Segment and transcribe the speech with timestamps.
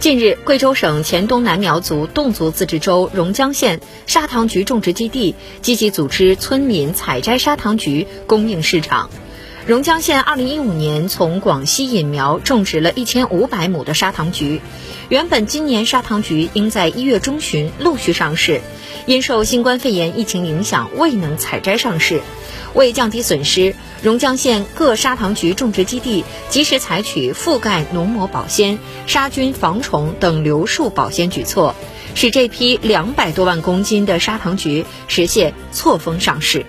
[0.00, 9.10] 近日，贵州省黔东南苗族侗族自治州榕江县砂糖桔种植基地积极组织村民采摘砂糖桔，供应市场。
[9.68, 14.62] 榕江县2015年从广西引苗种植了1500亩的砂糖橘，
[15.10, 18.62] 原本今年砂糖橘应在一月中旬陆续上市，
[19.04, 22.22] 因受新冠肺炎疫情影响，未能采摘上市。
[22.72, 31.74] 为降低损失，榕江县各砂糖橘种植基地及时采取覆盖农膜保鲜、杀菌防虫等留树保鲜举措，
[32.14, 36.64] 使这批两百多万公斤的砂糖橘实现错峰上市。